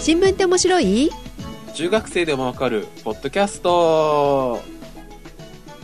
[0.00, 1.10] 新聞って面白い？
[1.74, 4.60] 中学生でもわかるポッドキャスト。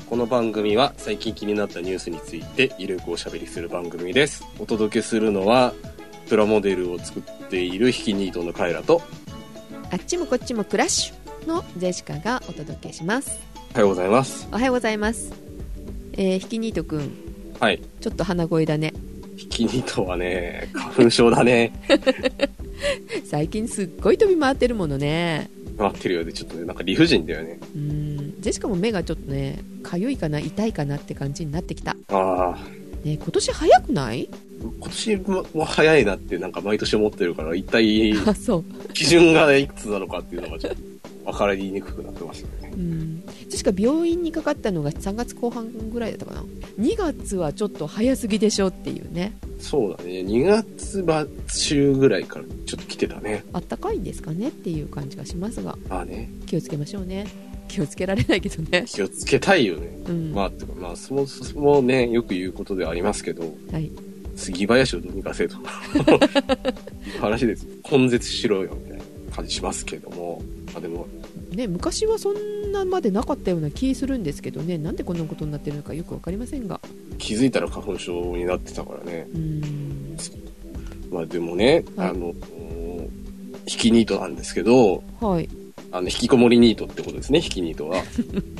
[0.08, 4.44] この番組は最近気になったニュースについてゆるくおしゃべりする番組です。
[4.58, 5.72] お届けするのは
[6.28, 9.02] プラモデルを作っているヒキニートのカイラと
[9.90, 13.38] あっちもこっちもクラッシュのジェシカがお届けします。
[13.72, 14.48] おはようございます。
[14.52, 15.32] おはようございます。
[16.14, 17.12] えー、ひきにーとくん
[17.60, 17.82] はい。
[18.00, 18.92] ちょっと鼻声だね。
[19.36, 21.72] ヒキニートはね花粉症だね
[23.24, 25.50] 最近すっごい飛び回ってるものね。
[25.78, 27.58] 待ってるようでちょっとねなんか理不尽だよね。
[27.74, 28.34] うん。
[28.40, 31.96] ジェシカも目がちょっとねかゆいかな痛いかなって感じになってきた。
[32.08, 32.58] ああ
[33.04, 34.28] ね今年早くない？
[34.58, 35.16] 今年
[35.54, 38.14] も早いなってなんか毎年思ってるから一体
[38.94, 40.78] 基準がいくつなのかっていうのがちょっと
[41.26, 42.70] 分かりにくくなってますよね。
[42.72, 43.24] うん。
[43.50, 46.42] 確か病院にかかったのが3月後半ぐらいだったかな。
[46.78, 49.36] 2月はちょっと早すぎでしょっていうね。
[49.58, 50.20] そうだね。
[50.20, 51.04] 2月
[51.68, 53.44] 中ぐらいからちょっと来てたね。
[53.52, 55.76] あったかいんですかねっていう感じがしますが。
[55.88, 56.30] まあね。
[56.46, 57.26] 気をつけましょうね。
[57.66, 58.84] 気をつけられないけどね。
[58.86, 59.88] 気をつけたいよね。
[60.06, 60.32] うん。
[60.32, 63.90] まあまあそもそもねよく言うことではありますけどはい。
[64.36, 65.56] 杉林をどうにかせえと
[67.20, 67.66] 話です。
[67.90, 70.42] 根絶しろよみたいな感じしますけども
[70.76, 71.06] まあでも。
[71.52, 74.76] ね、昔はそんなまでなかったような気するんですけどね。
[74.76, 76.80] なんでこんなことになってるのかよく分かりませんが。
[77.18, 79.26] 気づいたら花粉症になってたからね。
[79.32, 80.16] うーん。
[81.10, 82.08] まあでもね、はい。
[82.10, 82.34] あの
[83.68, 85.48] 引きニートなんですけどはい。
[85.90, 88.02] あの引きこもりニートってことですね引きニートは。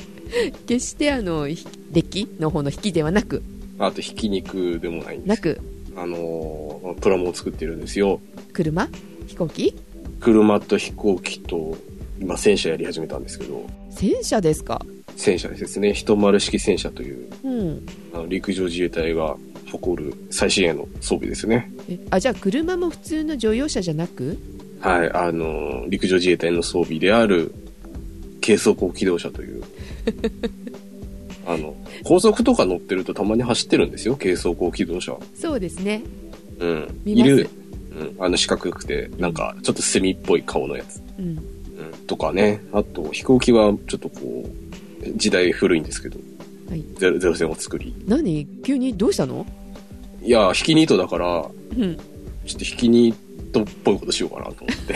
[0.67, 3.43] 決してあのひ歴の方の引きではなく。
[3.79, 5.29] あとひき肉でもないんです。
[5.29, 5.61] なく。
[5.95, 8.19] あのプラモを作ってるんですよ。
[8.53, 8.89] 車？
[9.27, 9.75] 飛行機？
[10.19, 11.77] 車と飛行機と
[12.19, 13.65] 今戦車やり始めたんですけど。
[13.89, 14.81] 戦車ですか？
[15.15, 15.93] 戦車ですね。
[15.93, 17.85] 一丸式戦車といううん。
[18.13, 19.35] あの陸上自衛隊が
[19.71, 21.71] 誇る最新鋭の装備ですね。
[21.89, 24.37] えあじゃあ車も普通の乗用車じゃなく？
[24.79, 27.53] はいあの陸上自衛隊の装備である
[28.41, 29.63] 軽装甲機動車という。
[31.47, 35.17] あの高速とか乗ってるとたまに走ってるんですよ軽装甲機動車。
[35.33, 36.03] そうですね。
[36.59, 37.01] うん。
[37.05, 37.49] いる、
[37.97, 41.01] うん、あの四角くてなんかちょっとセミっぽい顔のやつ。
[41.17, 41.56] うんうん
[42.07, 42.61] とかね。
[42.73, 46.19] あと、飛行機はちょっとこう、時代古いんですけど、
[46.69, 46.83] はい。
[46.97, 47.93] ゼロゼロ戦を作り。
[48.07, 48.45] 何？
[48.63, 48.95] 急に？
[48.97, 49.45] どうしたの？
[50.21, 51.97] いや、引きニートだから、うん。
[52.45, 54.95] ちょっと引きニートっぽいことしようかなと思って。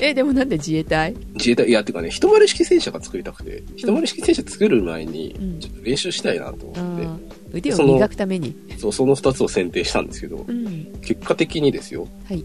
[0.02, 0.56] えでもなんで？
[0.56, 1.14] 自衛隊？
[1.34, 7.18] 自衛隊、いや、てかね、一丸式戦車が作りたくて、一丸式戦車作る前にうん、ちょっと練習したいなとあ思って、ー。
[7.52, 8.54] 腕を磨くために。
[8.78, 10.86] そう、その二つを選定したんですけどう、ん。
[11.02, 12.44] 結果的にですよ、はい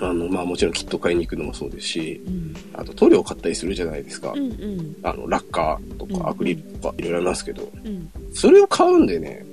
[0.00, 2.54] あの、まあもちろんキット買いに行くのもそうですし、うん。
[2.74, 4.32] あと塗料買ったりするじゃないですか。
[4.32, 4.96] うんうん。
[5.02, 6.20] あの、ラッカーとうん。
[6.20, 8.10] かアクリルとかいろいろありますけど、うん。
[8.32, 9.44] それを買うんでね、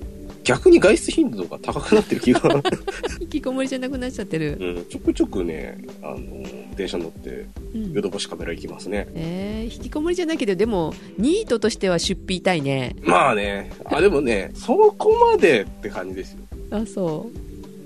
[0.43, 2.41] 逆に外出頻度が高くなってる気が、
[3.21, 4.57] 引きこもりじゃなくなっちゃってる。
[4.59, 6.43] うん、ちょくちょくね、あの、
[6.75, 7.93] 電車乗って、うん。
[7.93, 9.07] ヨドバシカメラ行きますね。
[9.15, 12.95] えー、引きこもりじゃないけどでもニートとしては出費痛いね。
[13.03, 16.39] まあね、あ、でもね、そこまでって感じですよ。
[16.71, 17.29] あそ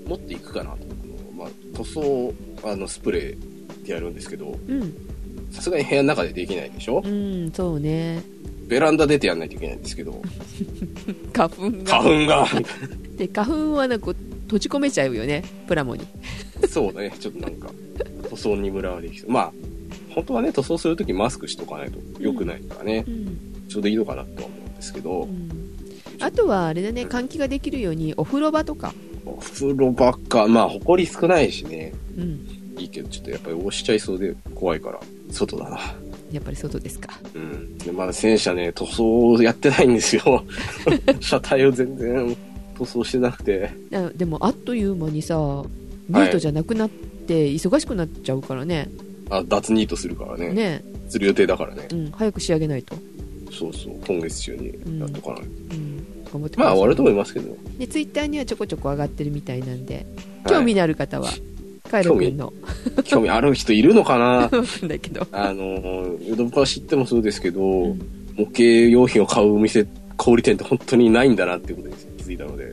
[0.06, 0.78] 持っていくかなと。
[1.36, 4.58] まあ、塗装、あの、スプレーでやるんですけど、
[5.50, 7.02] さすがに部屋の中でできないでしょ？
[7.04, 8.22] うんそうね。
[8.66, 10.20] ベランダ出てやんないといけないんですけど、
[11.32, 12.02] 花粉が。
[12.02, 12.46] 花粉が、
[13.16, 16.04] で花粉はなんか閉じ込めちゃうよねプラモに。
[16.60, 16.68] な。
[16.68, 17.70] そうだね、ちょっとなんか、
[18.28, 19.30] 塗装にムラができそう。
[19.30, 19.52] まあ、
[20.10, 25.48] 本当はね、塗装するときマスクしとかないと良くないからね、うん、ちょうどいいのかなとは思うんですけど、うん、
[26.20, 28.94] あとはあれだね換気ができるようにお風呂場とか
[29.36, 35.00] お風呂ばっか、まあ、埃少ないしね、うんいいけど、ちょっとやっぱり押しちゃいそうで怖いから、
[35.30, 35.78] 外だな。
[36.30, 37.78] やっぱり外ですかうん。
[37.78, 40.44] で、まだ戦車ね、塗装やってないんですよ。
[41.20, 42.36] 車体を全然
[42.76, 43.70] 塗装してなくて。
[43.92, 45.34] あでもあっという間にさ
[46.08, 46.90] ニートじゃなくなっ
[47.26, 48.88] て忙しくなっちゃうからね、
[49.30, 50.52] あ、脱ニートするからね。
[50.52, 51.94] ねする予定だからねう。
[51.94, 52.94] ん、早く仕上げないと、
[53.50, 55.42] そうそう、今月中にやっとかない。
[55.42, 57.56] うん、頑張ってくださいまあ、終わると思いますけど。
[57.78, 60.06] でツイッターにはちょこちょこ上がってるみたいなんで。
[60.44, 60.54] はい。
[60.54, 61.30] 興味のある方は、
[61.90, 62.52] カイロ君の。
[63.04, 64.24] 興味ある人いるのかな？
[64.24, 65.26] わかんないけど。
[65.32, 65.62] あの、
[66.22, 67.98] ヨドバシってもそうですけど、ん。
[68.36, 69.86] 模型用品を買うお店、
[70.16, 72.72] 小売店って本当にないんだなっていうことに気づいたので、へ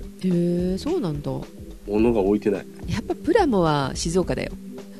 [0.74, 1.32] えそうなんだ。
[1.88, 2.66] 物が置いてない。
[2.88, 4.52] やっぱプラモは静岡だよ。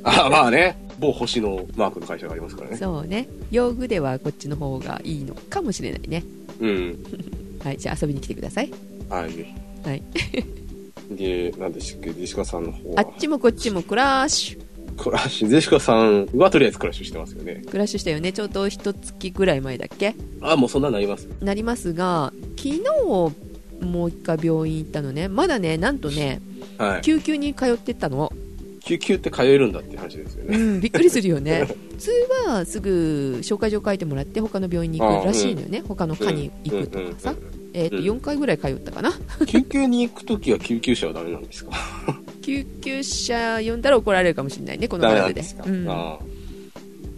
[0.04, 2.78] あ、まあね、某星のマークの会社がありますからね。
[2.78, 3.28] そうね。
[3.52, 6.24] 用具ではこっちの方がいいのかもしれないね。
[6.60, 6.98] うん。
[7.66, 8.72] はいじゃあ遊びに来てください。
[9.10, 9.32] はい。
[9.84, 10.04] はい。
[11.10, 13.02] で、何でしたっけ、ジェシカさんの方は？
[13.02, 14.64] あっちもこっちもクラッシュ。
[14.98, 17.64] クラッシュ、ジェシカさんはとりあえずクラッシュしてますよね。
[17.70, 18.32] クラッシュしたよね。
[18.32, 20.16] ちょうど一月ぐらい前だっけ？
[20.42, 21.28] あ、もうそんなになります。
[21.42, 22.82] なりますが昨日
[23.82, 25.28] もう一回病院行ったのね。
[25.28, 26.40] まだねなんとね
[26.78, 27.02] はい。
[27.02, 28.32] 救急に通ってったの。
[28.82, 30.58] 救急って通えるんだって話ですよね。
[30.58, 31.66] うん、びっくりするよね。
[31.96, 32.12] 普通
[32.46, 38.04] はすぐ紹介状書いてもらって他の病院に行くらしいのよね、他の科に行くとかさ、うんうんうんえー、とうん。
[38.04, 39.12] 4回ぐらい通ったかな。
[39.46, 41.72] 救急に行くときは救急車はダメなんですか？
[42.42, 45.86] 救急車呼んだら怒られるかもしれないねこの体でんですか、うん。
[45.90, 46.20] あ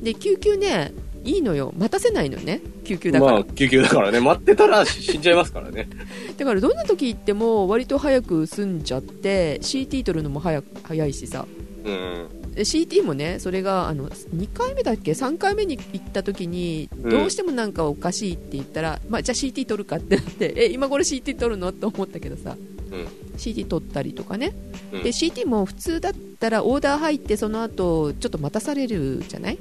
[0.02, 0.94] で救急ね
[1.26, 5.90] いいのよ待たせないのよね救急あだから、まあ、救急だからね、待ってたら死んじゃいますからね。
[6.38, 11.46] だからどんな時行っても割と早く済んじゃって CT 取るのも早く早いしさ。
[11.84, 12.28] うん。
[12.58, 17.10] で CT もねそれがあの2回目だっけ？3回目に行った時にうん。
[17.12, 21.72] どうしてもなんかおかしいって言ったら、まあ、じゃあ CT 取るかってなって え今頃 CT 取るの？
[21.72, 22.58] と思ったけどさ、
[22.92, 23.06] うん。
[23.38, 24.54] CT 取ったりとかね、
[24.92, 25.04] うん。
[25.04, 29.60] で CT も普通だったらオーダー入ってその後ちょっと待たされるじゃない？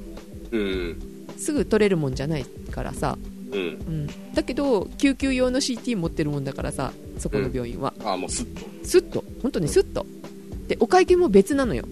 [0.51, 0.97] うん。
[1.37, 3.15] すぐ取れるもんじゃないからさ、
[3.51, 3.59] うん。
[3.59, 8.61] うん、だけど救急用の CT 持ってるもんだからさそこの病院は、ああ、もうスッと。
[8.83, 9.23] スッと。
[9.43, 10.03] 本当にスッと。
[10.67, 11.85] でお会計も別なのよ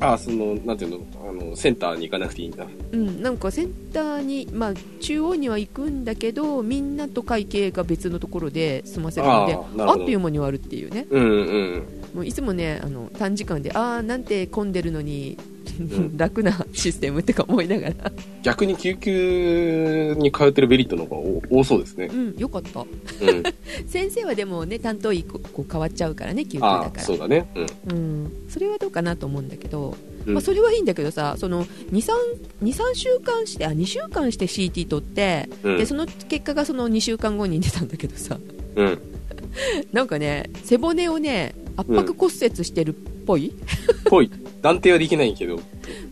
[0.00, 2.66] ああ、その、なんていうの、あの、センターに行かなくていいんだ。
[2.92, 11.26] うん、なんかセンターに、まあ、中央には行くんだけどみんなと会計が別のところで済ませるのであっという間に終わるっていうねうんう
[11.78, 11.86] ん。
[12.14, 15.36] もういつもねあの短時間でああなんて混んでるのに、ん
[16.16, 18.12] 楽なシステムってか思いながら
[18.42, 22.14] 逆に救急に通ってるベリットの方が多多そうですねう。
[22.14, 22.86] んよかったうん。
[23.86, 27.48] 先生はでもね担当医ここう変わっちゃうからね救急だからそうだね。
[27.54, 27.66] うん。
[27.90, 32.12] うん、それはどうかなと思うんだけど、うんまあ、それはいいんだけどさその23
[32.62, 38.38] 23週間してあ2週間して CT 取って、うんでその結果がその2週間後に出たんだけどさ
[38.76, 38.98] うん。
[39.92, 42.94] なんかね背骨をね圧迫骨折してるっ
[43.26, 43.52] ぽい、
[44.04, 44.30] ぽい。
[44.60, 45.60] 断定はできないけど。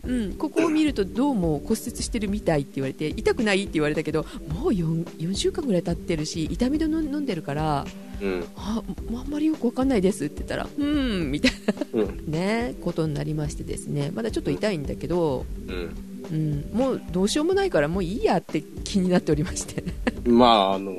[0.05, 7.85] うんここを見るとどうも骨折してるみたいって言われて痛くないって言われたけどもう 4, 4週間ぐらい経ってるし痛み止め飲んでるから
[8.21, 8.45] うん。
[8.55, 11.51] ああんまりよくわかんないですって言ったらうーんみたい
[11.93, 12.05] うん。
[12.05, 15.95] な ねことになりましてですねまだちょっと痛いんだけど、うん。
[16.31, 19.83] うん、もうどうしようもないからもういいやって気になっておりまして
[20.23, 20.93] まあ、あの、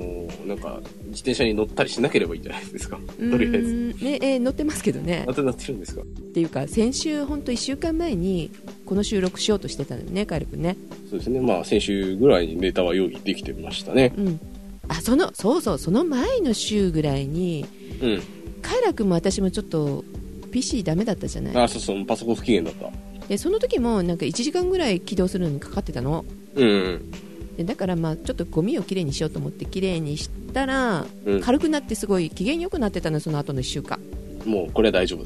[0.47, 0.81] なんか、
[1.13, 2.99] 自転車に乗ったりしなければいいんじゃないですか。
[3.19, 3.57] とりあえず。
[3.59, 6.03] うんねえー乗ってますけどねまたなってるんですか？
[6.03, 8.51] っていうか先週本当1週間前に
[8.85, 10.77] この収録しようとしてたのよねカエル君ね
[11.09, 11.41] そうですね。
[11.41, 14.13] まあ、先週ぐらいにネタは用意できてましたね。
[14.17, 14.41] うん
[14.89, 17.65] あそのそうそうその前の週ぐらいに
[18.03, 18.23] うん。
[18.63, 20.05] カエラ君も私もちょっと
[20.53, 21.57] PC ダメだったじゃない？
[21.57, 22.91] あ、そうそう、パソコン不機嫌だった。
[23.29, 26.25] でその時もなんか1時間ぐらい起動するのにかかってたの？
[26.55, 27.13] うん。
[27.57, 31.41] でだからまあちょっとゴミをきれいにしようと思ってきれいにしたらうん。
[31.41, 33.99] 軽くなってすごい機嫌良くなってたのその後の1週間。
[34.45, 35.25] もう、これは大丈夫。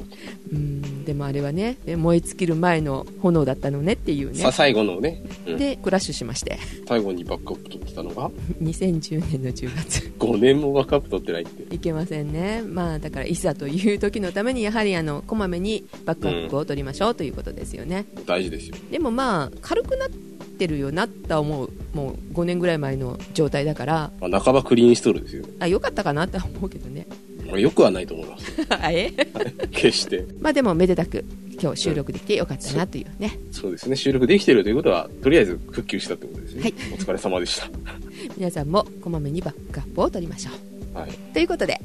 [0.51, 1.05] うん。
[1.05, 4.37] でもあれはね燃え尽きる前の炎だったのねっていうね。
[4.37, 5.57] さ、最後のね、うん。
[5.57, 6.59] でクラッシュしまして。
[6.87, 8.29] 最後にバックアップ取ってたのが、
[8.61, 11.75] 2010年の10月5年もバックアップ取ってないって。
[11.75, 12.61] いけませんね。
[12.61, 18.75] まあだからいざという時のためにやはりあのこまめにバックアップを取りましょうということですよね、大事ですよ。
[18.91, 20.09] でもまあ軽くなっ
[20.57, 25.45] てるよなとは思うもう5年ぐらい前の状態だからまあ、半ばクリーンストールですよ。
[25.59, 27.07] あ良かったかなとは思うけどね
[27.47, 28.51] まあ、よくはないと思います。
[28.69, 29.11] あえ？
[29.71, 30.25] 決して。
[30.41, 31.23] まあでもめでたく
[31.61, 33.95] 今日収録できてよかったなというねそうですね。
[33.95, 36.61] 収録できてるということは、とりあえず復旧したってことですね。
[36.61, 37.61] はいお疲れ様でし
[38.37, 41.01] 皆さんもこまめにバックアップを取りましょうた。
[41.01, 41.11] はい。
[41.33, 41.79] ということで、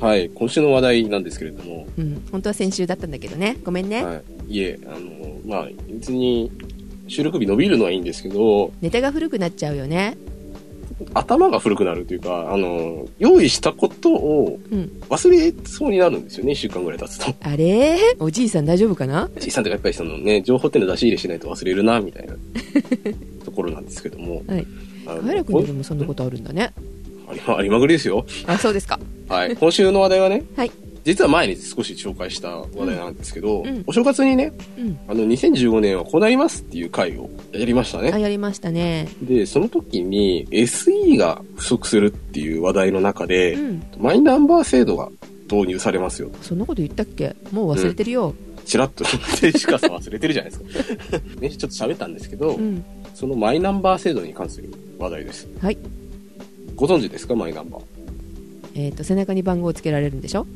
[0.00, 0.30] はい。
[0.32, 4.54] 今週の話題なんですけれども、うん、本当は先週だったんだけどねごめんね、はい。
[4.54, 6.50] いえ、あの、まあ、別に、
[7.08, 10.16] 収録日伸びるのはいいんですけど、ネタが古くなっちゃうよね
[11.14, 17.32] 頭が古くなるというか、あの、用意したことをうん忘れそうになるんですよね、1週間ぐらい経つと。
[17.40, 17.96] あれ？
[18.18, 19.28] おじいさん大丈夫かな？
[19.38, 22.34] 小さんとかやっぱりそのね、情報っていうの出し入れしないと忘れるな、みたいな
[23.44, 24.42] ところなんですけども。
[24.46, 24.66] はい
[25.06, 26.70] あのカエラ君でもそんなことあるんだね
[27.26, 28.26] ありま、ありまぐりですよ。
[28.46, 29.56] あそうですかはい。
[29.56, 30.70] 今週の話題はね、はい
[31.08, 33.82] 実は前に少し紹介した話題なんですけど、うん。
[33.86, 34.98] お正月にね、うん。
[35.08, 38.20] あの、2015年はこうなりますっていう回をやりましたあね。
[38.20, 39.08] やりましたね。
[39.22, 43.82] で、その時に SE が不足するっていう話題の中で、うん。
[43.98, 45.08] マイナンバー制度が
[45.50, 46.30] 導入されますよ。
[46.42, 47.34] そんなこと言ったっけ？
[47.52, 48.34] もう忘れてるよ。
[48.66, 49.02] ちらっと、
[49.40, 50.62] でしかさ忘れてるじゃないです
[51.10, 51.18] か。
[51.40, 52.84] ね、ちょっと喋ったんですけど、うん。
[53.14, 55.48] そのマイナンバー制度に関する話題です。
[55.62, 55.78] はい。
[56.76, 57.34] ご存知ですか？
[57.34, 57.82] マイナンバー。
[58.74, 60.46] えっ、と背中に番号をつけられるんでしょ？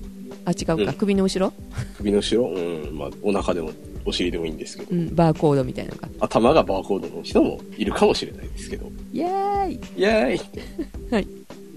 [0.45, 0.93] あ違うか、うん。
[0.95, 1.53] 首の後ろ、
[1.97, 3.71] 首の後ろ、うん、まあ、お腹でも、
[4.05, 9.81] お尻でもいいんですけど、うん、バーコードみたいなのが頭がバーコードの人もいるかもしれないですけど、イエーイ。
[9.97, 10.41] イエーイ。
[11.13, 11.29] はい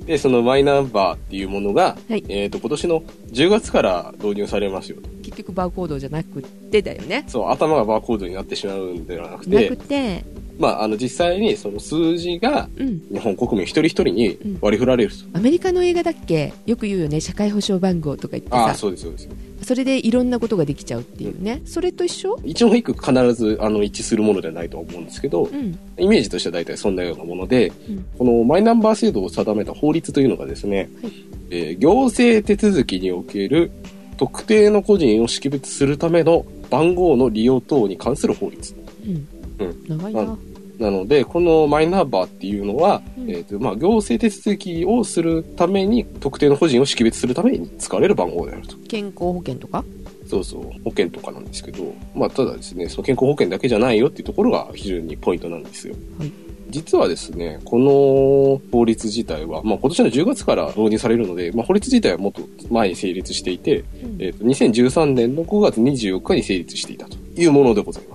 [0.06, 2.24] で、そのマイナンバーっていうものが、はい。
[2.30, 5.10] えっ、と、今年の10月から導入されますよと。
[5.24, 7.24] 結局バーコードじゃなくってだよね。
[7.28, 9.70] そう、頭がバーコードになってしまうんではなくて。
[9.70, 10.24] なく、て。
[10.60, 13.02] まあ、あの、実際にその数字がうん。
[13.12, 15.18] 日本国民一人一人に割り振られると。
[15.34, 16.54] アメリカの映画だっけ？
[16.66, 17.20] よく言うよね。
[17.20, 19.30] 社会保障番号とか言ってああ、さそうです、そうです。
[19.66, 22.40] それでいろんなことができちゃうっていうね、それと一緒？
[22.44, 25.78] 一音一句必ずあの一致するものではないとは思うんですけど、うん。
[25.98, 28.06] イメージとしては大体そんなようなもので、うん。
[28.18, 31.14] このマイナンバー制度を定めた法律というのがですね、はい。
[31.50, 33.72] えー行政手続きにおける
[34.18, 38.76] 特定の個人を識別するための番号の利用等に関する法律。
[39.06, 39.28] うん、
[39.60, 39.84] うん。
[39.88, 40.38] 長いな、
[40.80, 48.76] なので、このマイナンバーっていうのは、うんえっ、と、まあ、行政手続きをするために、特定の個人を識別するために使われる番号であると。
[48.88, 49.84] 健康保険とか？
[50.28, 55.96] そうそう、保険とかなんですけど、まあ、ただですね、その健康保険だけじゃないよっていうところが非常にポイントなんですよ。
[56.18, 56.32] はい
[56.70, 68.15] 実はですね、この法律自体は、まあ、今年の10月から導入されるので、まあ、法律自体はもっと前に成立していて、うんえっ、と、2013年の5月24日に成立していたというものでございま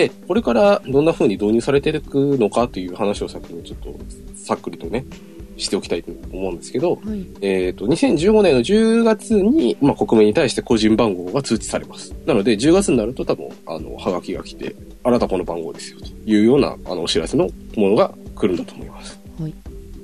[0.00, 3.98] はいで、これからどんな風に導入されていくのかという話を先にちょっと
[4.36, 5.06] さっくりとね、
[5.56, 12.14] しておきたいと思うんですけど、はいえっ、と、2015年の10月に、まあ、国民に対して個人番号が通知されます。
[12.26, 19.18] なので、10月になると多分、あの、はがきが来て、あなたこの番号ですよ、というような、あの、お知らせのものが来るんだと思います。
[19.40, 19.54] はい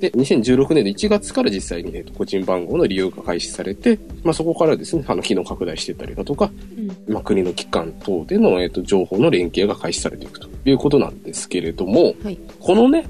[0.03, 13.05] で、2016年の1月から実際に、えーと個人番号の利用が開始されて、まあ、そこからですね、あの、機能拡大していったりだとか、うんまあ、国の機関等での、えーと情報の連携が開始されていくということなんですけれども、はいこのね、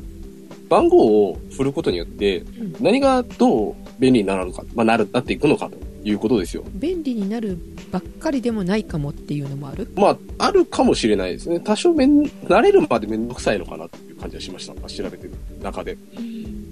[0.70, 6.64] 番号を振ることによって、うん何がどう便利になるのか、まあ、なる、なっていくのかということですよ。
[6.74, 7.58] 便利になる
[7.92, 9.92] ばっかりでもないかもっていうのもある？
[9.96, 11.60] まあ、あるかもしれないですね。
[11.60, 14.74] 多少めん、慣れるまでめんどくさいのかなっていう感じはしました。
[14.88, 15.32] 調べてる
[15.62, 15.98] 中で。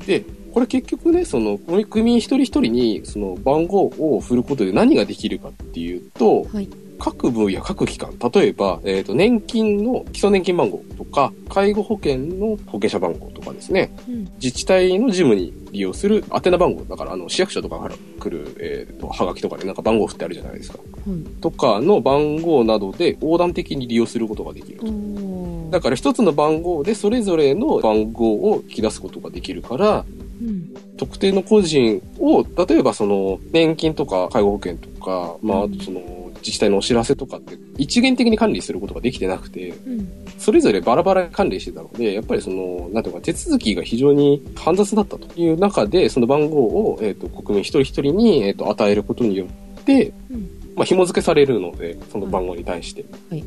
[0.06, 6.68] で、これ結局ね、その、国民一人一人に、その番号を振ることで何ができるかっていうと、はい。
[7.00, 14.30] 各分野、各機関、例えば、えっ、と、年金の基礎年金番号とか、介護保険の保険者番号とかですね、うん。
[14.36, 20.78] 自治体の事務に利用する宛名番号、だから、あの、市役所とかから来る、えっ、と、はがきとかでなんか番号振ってあるじゃないですか。
[20.78, 20.84] は
[21.16, 21.42] い。
[21.42, 24.86] とかの番号などで横断的に利用することができると。
[25.72, 30.06] だから一つの番号でそれぞれの番号を引き出すことができるから、
[30.42, 30.74] うん。
[30.98, 36.02] 特定の個人を、例えばその、年金とか介護保険とか、まあ、あとその、
[36.42, 40.10] 自治体のお知らせとかって一元的に管理することができてなくて、うん。
[40.38, 50.50] それぞれバラバラに管理してたので、やっぱりその、なんていうか、手続きが非常に煩雑だったという中で、その番号を、えっ、と、国民一人一人に、えっ、と、与えることによって、うん。
[50.76, 53.06] まあ、紐付けされるので、その番号に対して。
[53.30, 53.44] はい。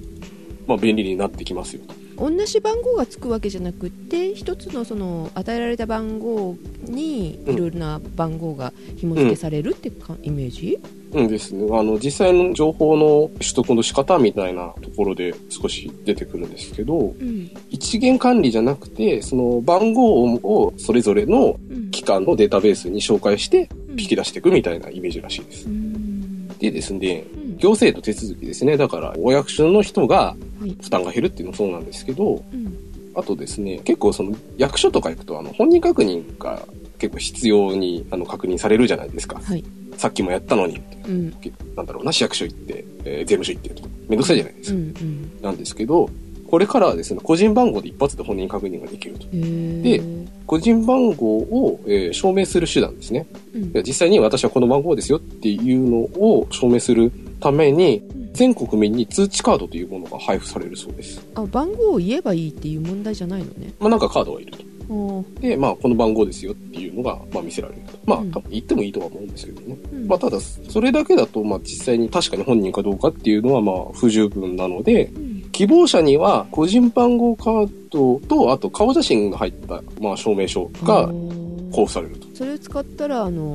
[0.66, 2.03] まあ、便利になってきますよと。
[2.16, 7.54] 同じ番号がつくわけじゃなくって一つのその与えられた番号にうん。
[7.54, 10.78] いろいろな番号が紐付けされるってか、イメージ？
[11.12, 11.66] うんですね。
[11.78, 17.50] あの、実際の情報の取得の仕方みたいなところで少し出てくるんですけど、うん。
[17.71, 21.90] 一元管理じゃなくて、その番号をそれぞれのうん。
[21.90, 24.00] 機関のデータベースに紹介してうん。
[24.00, 25.66] 引き出していくみたいなイメージらしいです。
[25.66, 25.71] う。
[25.71, 26.49] ん。
[26.59, 27.56] でですね、うん。
[27.59, 28.76] 行政と手続きですね。
[28.76, 32.76] だから、お役所の人がはい負担が減るっていうのもそうなんですけど、うん。
[33.16, 36.61] あとですね、結構その役所とか行くと、あの、本人確認が
[36.99, 39.40] 結構必要にあの確認されるじゃないですか。
[39.42, 39.64] はい。
[39.97, 41.30] さっきもやったのに、うん。
[41.76, 45.00] なんだろうな、市役所行って、えー税務署行ってとか、めんどくさいじゃないですうか。
[45.00, 45.30] んうん。
[45.42, 46.11] なんですけど、
[46.50, 49.26] これからはですね、個人番号で一発で本人確認ができると。
[49.26, 50.26] へー。
[50.47, 53.26] 個人番号を、えー証明する手段ですね。
[53.54, 53.73] うん。
[53.73, 61.24] で実際に私はこの番号ですよっていうのを証明するために、うん全国民に通知カードというものが配布されるそうです。
[61.34, 65.24] あ番号を言えばいいっていう問題じゃないのねまあなんかカードがいると。
[65.40, 67.98] で、まあこの番号ですよっていうのが、まあ見せられると。
[68.04, 69.76] まあうん多分言ってもいいとは思うんですけどね。
[69.92, 82.26] うんまあただ、それだけだと、まあ実際に確かに本人かどうかっていうのはまあ不十分なので、うん希望者には個人番号カードと、あと顔写真が入った、まあ証明書あがー交付されると。
[82.34, 83.54] それを使ったらあの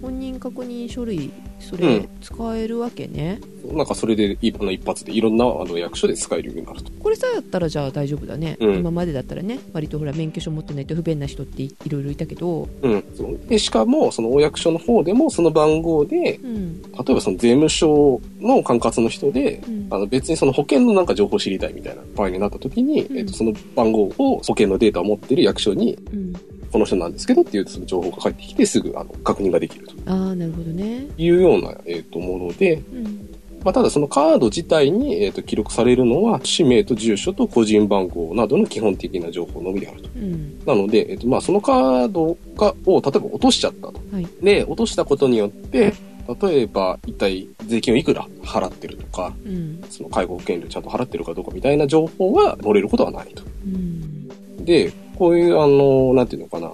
[0.00, 2.08] 本人確認書類そうれん。
[2.20, 3.40] 使えるわけね、
[3.72, 6.90] なんかそれでいあの一発でいろんなあの役所で使えるようになると。
[6.98, 8.78] これさえだったらじゃあ大丈夫だね、うん。
[8.78, 9.58] 今までだったらね。
[9.72, 13.46] 割とほら免許証持ってないと不便な人っていいろいろいたけど、うん。
[13.46, 16.82] で、しかも、そのお役所の方でもその番号で、うん。
[16.82, 19.86] 例えばその税務署の管轄の人で、うん。
[19.90, 23.18] あの別にその保険のなんか情報を知りたいみたいな場合になった時に、うん。
[23.18, 26.32] えっとその番号を保険のデータを持ってる役所に、うん、
[26.72, 33.30] この人なんですけどっていうその情報が返ってきてすぐあの確認ができるとああなるほどね、いうような、えっともので、うん。
[33.62, 40.08] まあ、ただそのカード自体に、えっと記録されるのは氏名と住所と個人番号などの基本的な情報のみであると。
[40.16, 40.58] うん。
[40.64, 44.00] なので、えっとまあそのカードがを例えば落としちゃったと。
[44.12, 44.26] はい。
[44.42, 45.92] で、落としたことによって、
[46.40, 49.84] 例えば一体税金をいくら払ってるとか、うん。
[49.90, 53.42] その介護保険料ちゃんと払ってるかどうかみたいな情報は漏れることはないと。
[53.66, 54.64] うん。
[54.64, 56.72] で、こういう、あの、なんていうのかな、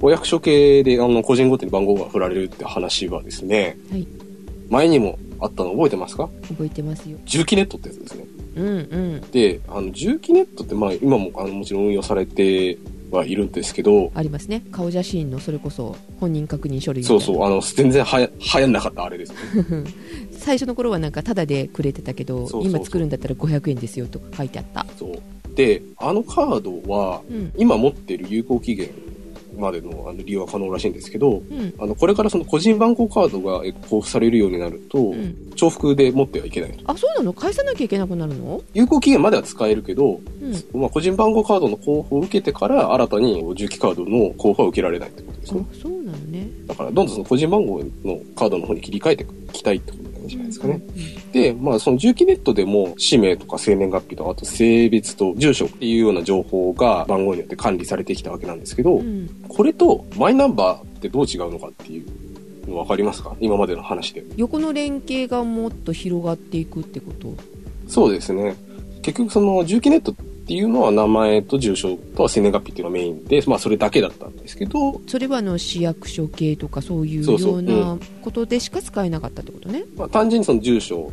[0.00, 4.06] お役所系で、あの、個人ごとに番号が振られるって話はですね、はい。
[4.70, 6.30] 前にもあったの覚えてますか？
[6.48, 7.18] 覚えてますよ。
[7.24, 8.24] 重機ネットってやつですね。
[8.54, 8.70] うんう
[9.18, 9.20] ん。
[9.32, 12.78] で、あの、重機ネットって、まあ、今も、あの、もちろん運用されて
[13.10, 14.62] はいるんですけど、ありますね。
[14.70, 19.34] 顔写真のそれこそ本人確認書類そうそう、あの、全然はや、流行んなかったあれですよ
[19.64, 19.90] ね。
[20.38, 24.86] 最初の頃はなんかタダでくれてたけど今作るんだったら500円ですよとか書いてあった。
[24.96, 25.10] そう。
[25.54, 27.52] で、あのカードは、うん。
[27.56, 28.90] 今持ってる有効期限
[29.58, 31.74] までのあの利用は可能らしいんですけど、うん。
[31.78, 35.52] あの、これからその個人番号カードがえっと交付されるようになると、うん。
[35.54, 36.90] 重複で持ってはいけないと。
[36.90, 37.32] あそうなの？
[37.32, 38.62] 返さなきゃいけなくなるの？
[38.72, 40.20] 有効期限までは使えるけど、
[40.74, 40.80] うん。
[40.80, 45.66] まあ、個人番号カードの交付を受けてから、新たに重機カードの交付は受けられないってことですあね。
[45.82, 46.48] そうなのね。
[46.66, 50.80] だから、どんどんその個人番号のカードの方に切り替えていきたいってことなんじゃないですかね。
[51.32, 63.36] で、まあ、その重機ネットでも、氏名とか生年月日と、あと性別と住所っていうような情報が番号によって管理されてきたわけなんですけど、うんうんこれとマイナンバーってどう違うのかっていうの分かりますか？
[63.38, 64.24] 今までの話で。
[64.38, 67.34] 横の連携がもっと広がっていくってこと？
[67.86, 68.56] そうですね。
[69.02, 79.84] 結局その重機ネットっていうのは名前と住所と生年月日っていうのがメインで、まあそれだけだったんですけど、それはあの市役所系とかそういうようなことでしか使えなかったってことね。
[79.96, 81.12] まあ単純にその住所、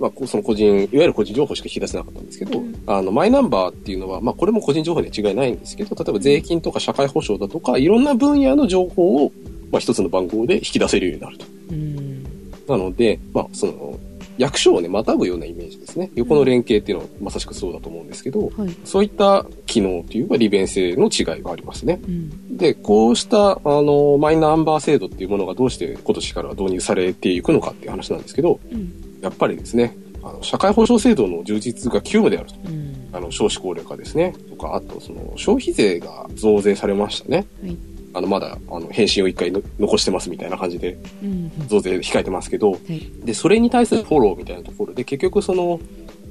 [0.00, 2.82] まあこその個人、いわゆる個人情報しか引き出せなかったんですけど、うん。
[2.86, 9.32] あのマイナンバーっていうのは、まあこれも個人情報には違いないんですけど、例えば税金とか社会保障だとか、いろんな分野の情報を、
[9.70, 11.44] まあ一つの番号で引き出せるようになると。
[11.70, 12.24] うん。
[12.66, 13.98] なので、まあその、
[14.38, 16.10] 役所をね、またぐようなイメージですね。
[16.14, 22.00] 横の連携っていうのはまさしくそうだと思うんですけど、はいそういった機能というか利便性の違いがありますね。
[22.06, 32.54] うんで、こうした、あの、マイナンバー制度っていうものがどうして今年から導入されていくのかっていう話なんですけど、うんやっぱりですね、あの社会保障制度の充実が急務であると。
[32.66, 34.34] うんあの、少子高齢化ですね。
[34.48, 37.46] とか、あと、その、消費税が増税されましたね。
[37.62, 37.76] はい
[38.14, 43.10] あの、まだ、あの、返信を一回の残してますみたいな感じで、うん増税控えてますけど、はい。
[43.24, 45.80] で、それに対するフォローみたいなところで、結局その、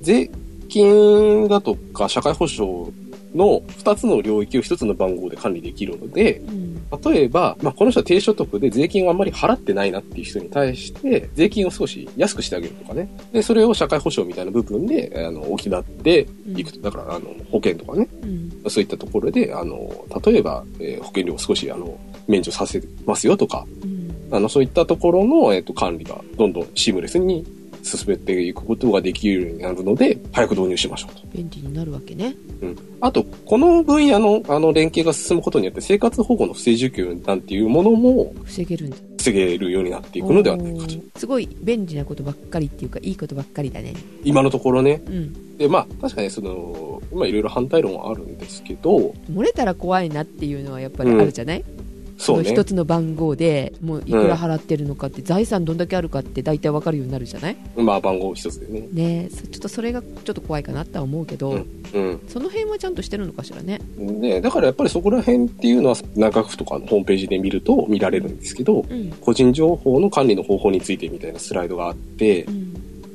[0.01, 0.29] 税
[0.67, 2.91] 金だとか社会保障
[3.33, 6.71] の二つの領域を一つの番号で管理できるので、うん
[7.03, 13.09] 例えば、まあ、この人は低所得で税金をあんまり払ってないなっていう人に対して、税金を少し安くしてあげるとかね。
[13.31, 16.81] で、それを社会保障みたいな部分で、あの、補っていくと。
[16.81, 18.07] だから、あの、保険とかね。
[18.23, 27.45] うんそういったところで、あの、例えば、えー保険料を少し、あの、免除させますよとか、うんあの、そういったところの、えっ、と、管理がどんどんシームレスに
[27.83, 31.27] 進めていくことができるようになるので、早く導入しましょうと。
[31.33, 32.77] 便利になるわけねうん。
[33.01, 41.19] あと、この分野の、あの、連携が進むことによって、生活保護の不正受給なんていうものも防げるんだ防げるようになっていくのではないかと。
[41.19, 45.01] すごい便利なことばっかりっていうかいいことばっかりだね今のところね。
[45.05, 51.90] うんで、まあ、確かにその、まあ、いろいろ反対論はあるんですけど、漏れたら怖いなっていうのはやっぱりあるじゃない、そう
[52.29, 52.37] ね。
[52.37, 52.63] の一。
[52.63, 57.57] つの番号でもういくら払ってるのかって、財産どんだけあるかって大体わかるようになるじゃない？
[57.75, 58.87] まあ、番号一つでね。
[58.91, 61.65] ねちょっとそれがちょっと怖いかなとは思うけど、うん。
[61.93, 62.21] うん。
[62.27, 63.79] その辺はちゃんとしてるのかしらね。
[63.97, 69.11] で、だからやっぱりそこら辺っていうのは、内閣府とかのホームページで見ると見られるんですけど、うん。
[69.21, 72.73] 個人情報の管理の方法についてみたいなスライドがあって、うん。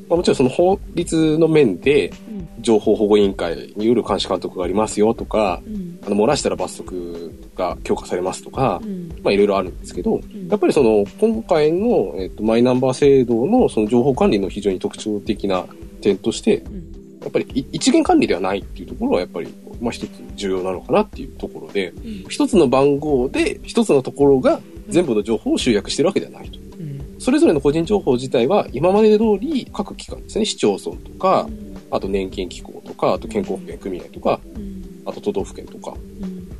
[0.08, 2.46] まあ、もちろんその法律の面で、うん。
[2.62, 5.98] 情報保護委員会による監視監督がありますよとか、うん。
[6.04, 7.25] あの、漏らしたら罰則
[7.56, 9.08] が強化されますとか、うん。
[9.22, 10.48] まあいろいろあるんですけど、ん。
[10.48, 15.66] やっぱりその、今回の、えっと、マイナンバー制度のその情報管理の非常に特徴的な
[16.00, 16.86] 点として、うん。
[17.22, 22.24] やっぱりい一元管理ではないっていうところはやっぱり、まあ一つ重要なのかなっていうところで、うん。
[22.28, 26.58] 一つの番号で一つのところが全部の情報を集約してるわけではないと。
[26.78, 27.16] うん。
[27.18, 31.48] それぞれの個人情報自体は今まで通り各機関ですね、市町村とか、
[31.90, 35.94] あと年金機構とか、あと健康保険組合とか、うんあと都道府県とか、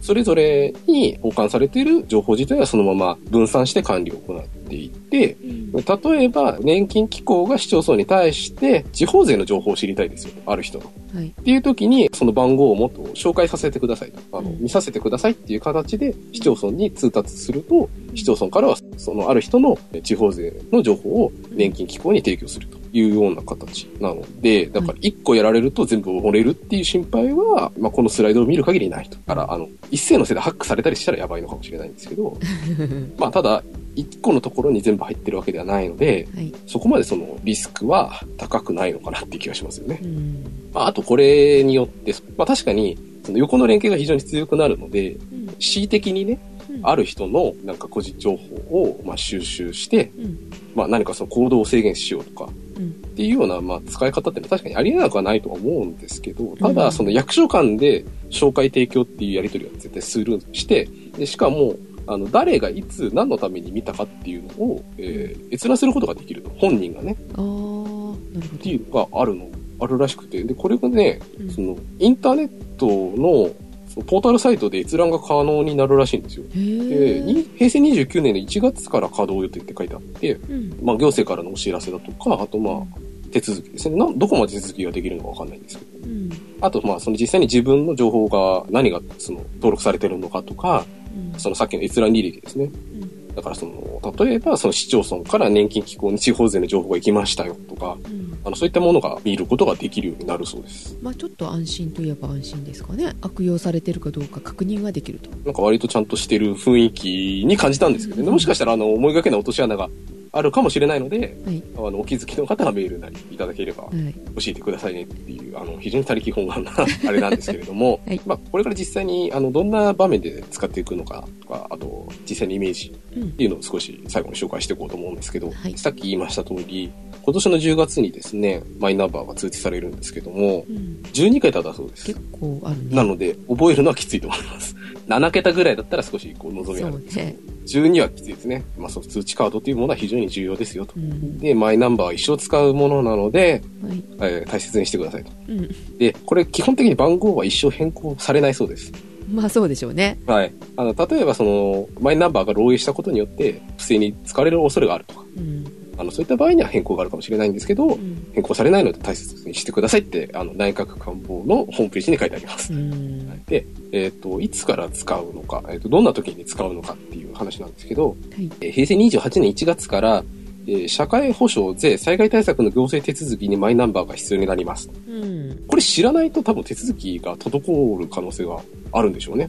[0.01, 4.66] それぞれに保管されている情報自体はそのまま分散して管理を行う。
[4.67, 10.43] っていって、うん例えば年金機構が市町村に対して地方税の情報を知りたいですよ。
[10.47, 10.87] ある人の。
[11.15, 14.39] はいっていう時にその番号をもっと紹介させてくださいと。
[14.39, 29.17] あの、うん見させてくださいっていう形で市町村に通達すると、市町村からはそのある人の地方税の情報を年金機構に提供するというような形なので、だから一個やられると全部漏れるっていう心配は、まあ、このスライドを見る限りないと。
[29.27, 32.39] だから、あの、一斉のせいでハックされたりしたらやばいのかもしれないんですけど、
[33.19, 33.63] まあ、ただ、
[33.97, 36.53] 一個のところに全部入ってるわけではないので、はい。
[36.67, 39.99] そこまでそのリスクは高くないのかなっていう気がしますよね。
[40.03, 40.71] うん。
[40.73, 45.47] まあ、あとこれによって、まあ確かに、その横の連携が非常に強くなるので、うん。
[45.59, 46.81] 恣意的にね、うん。
[46.87, 50.51] ある人のなんか個人情報をまあ収集して、うん。
[50.75, 52.89] まあ何かその行動を制限しようとか、うん。
[52.91, 56.75] っていうようなまあ使い方ってのは確かにありえなくはないとは思うんですけど、たうん。
[56.75, 61.75] だその役所間で紹介提供っていうやり取りを絶対するして、でしかも、
[62.07, 66.51] あの、誰がいつ何のために見たかっていうのを、えー閲覧することができると。
[66.59, 68.15] 本人がね、ああ、なるほ
[68.57, 69.49] っていうのがあるの、
[69.81, 70.43] あるらしくて。
[70.43, 71.53] で、これがね、ど。
[71.53, 73.51] その、インターネットの、
[73.89, 76.45] そのポータルサイトで閲覧が可能になるらしいんですよ。
[76.55, 80.79] へで、平成29年の1月から稼働予定って書いてあって、うん。
[80.83, 82.99] まあ、行政からのお知らせだとか、あとまあ、
[83.33, 83.97] 手続きですね。
[83.97, 86.07] などこまで手続きができるのかわかんないんですけど。
[86.07, 86.31] うん。
[86.61, 91.06] あと、まあ、その実際に自分の情報が何がその登録されてるのかとか、うん。
[91.39, 92.65] そのさっきの閲覧履歴ですね。
[92.65, 98.39] うんだからその、例えばその市町村から年金機構に地方税の情報が行きましたよとか、うん。
[98.45, 100.97] あの、そういったものが見ることができるようになるそうです。
[101.03, 103.15] まあちょっと安心といえば安心ですかね。
[103.21, 105.29] 悪用されてるかどうか確認ができると。
[105.45, 108.31] なんか割とちゃんとしてる雰囲気に感じたんですけどね。
[108.31, 109.91] もしかしたらあの、思いがけない落とし穴が
[110.33, 111.63] あるかもしれないので、はい。
[111.77, 114.15] あの、お気づきの方はメールなりいただければはい。
[114.15, 116.73] 教えてくださいねっていう、あの、非常に他力本願な
[117.09, 123.27] あれなんですけれども、はいまあ、これから実際に、あの、どんな場面で使っていくのかとか、あと、実際のイメージうんっ。
[123.33, 126.91] ていうのを少し最後に紹介していこうと思うんですけど、はいさっき言いました通り、
[127.27, 131.01] 今年の10月にですね、マイナンバーが通知されるんですけども、うん。
[131.13, 132.21] 12桁だそうです結。
[132.31, 132.95] 構あるね。
[132.95, 134.77] なので、覚えるのはきついと思います。
[135.09, 137.37] 7桁ぐらいだったら少しこう望みあるんですけど、ね
[137.67, 138.65] 12はきついですね。
[138.79, 141.01] まあ、その通知カードというものは非常に重要ですよとう。
[141.01, 141.39] ん。
[141.39, 144.03] で、マイナンバーは一生使うものなので、はい。
[144.21, 145.33] えー大切にしてくださいと。
[145.49, 145.69] うん。
[145.99, 148.93] で、これ基本的に番号は一生変更されないそうです。
[149.29, 150.17] まあそうでしょうね。
[150.27, 150.53] はい。
[150.77, 155.65] あの、例えばその、マイナンバーが漏洩したことによって、不正に使われる恐れがあるとか、うん。
[155.99, 158.31] あの、そういった場合には変更があるかもしれないんですけど、うん。
[158.33, 162.73] 変更されないので大切にしてくださいって、あの、内閣官房のホームページに書いてあります。
[162.73, 163.45] うん。
[163.45, 168.51] で、えっ、と、いつから使うのか、えっ、と、どんな時に使うのかっていう話なんですけど、はい。
[168.61, 170.25] えー平成28年1月から、
[170.67, 174.91] えー社会保障税災害対策の行政手続きにマイナンバーが必要になります。
[175.09, 175.65] うん。
[175.67, 178.61] これ知らないと多分手続きが滞る可能性が
[178.93, 179.49] あるんでしょうね。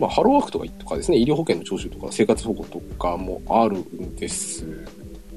[0.00, 4.66] まあ、ハローワークとかとかですね、医療保険の徴収とか生活保護とかもあるんです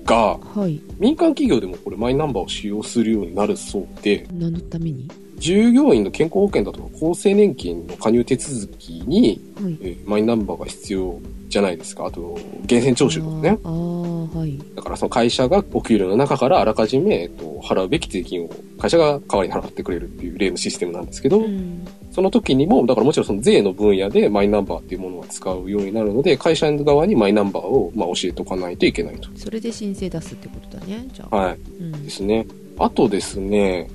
[0.08, 0.82] が、はい。
[0.98, 5.08] 民間企業でもこれマイナンバーを使用するようになるそうで、何のために？
[5.38, 9.78] 従業員の健康保険だとか厚生年金の加入手続きに、はい。
[9.82, 12.08] えーマイナンバーが必要じゃないですか。
[12.08, 13.60] あと、源泉徴収とかね。
[13.64, 14.60] あはい。
[14.76, 21.86] だからその会社がお給料の中からあらかじめ、えっと、払うべき税金を会社が代わりに払ってくれるっていう例のシステムなんですけど、うん。
[22.18, 29.30] その時にも、だからもちろんその税の分野でマイナンバーっていうものは使うようになるので、会社側にマイナンバーをまあ教えておかないといけないと。
[29.36, 31.08] それで申請出すってことだね。
[31.14, 31.36] じゃあ。
[31.36, 31.60] はい。
[31.80, 32.10] うんで。
[32.10, 32.48] すね。
[32.80, 33.88] あとですね、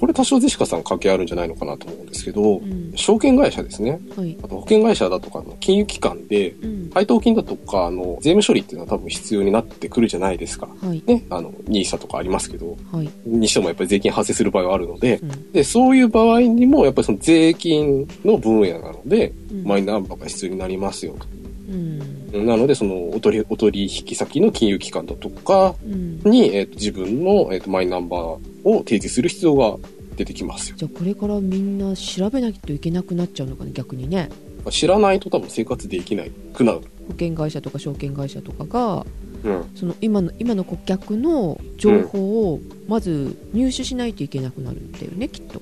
[0.00, 2.92] これ多少ゼシカさん関係あるんじゃないのかなと思うんですけど、うん。
[2.96, 4.00] 証券会社ですね。
[4.16, 4.36] はい。
[4.42, 6.90] あと保険会社だとかの金融機関で、うん。
[6.92, 10.68] 配当金だとかの税務処理っていうのは多分必要になってくるじゃないですか。
[10.80, 11.02] はい。
[11.06, 11.24] ね。
[11.30, 13.10] あの、ニーサとかありますけど、はい。
[13.24, 15.52] にしてもやっぱり税金発生する場合はあるので、うん。
[15.52, 21.26] で、そういう場合にもやっぱりその税金の分野なので、うんマイナンバーが必要になりますよと。
[21.68, 22.23] うん。
[22.34, 26.18] なので、そのお取り、お取引先の金融機関だとかうん。
[26.24, 28.20] に、えっ、と、自分の、えっ、と、マイナンバー
[28.64, 29.76] を提示する必要が
[30.16, 30.76] 出てきますよ。
[30.76, 34.30] じゃあこれからみんな調べなきゃいけなくなっちゃうのかな逆にね
[34.70, 36.80] 知らないと多分生活できないくなる。
[37.08, 39.06] 保険会社とか証券会社とかが
[39.44, 39.70] うん。
[39.74, 45.60] その今の今の顧客の情報をまず入手しないといけなくなるんだよねきっと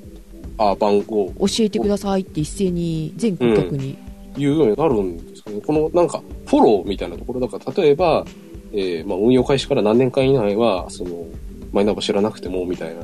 [0.58, 3.98] あ、番号教えてくださいって一斉に全顧客に、
[4.36, 8.24] 言うようになるんこのなんか、フォローみたいなところだから、例えば、
[8.72, 11.26] えーまあ、運用開始から何年間以内は、その、
[11.72, 13.02] マイナンバー知らなくても、みたいな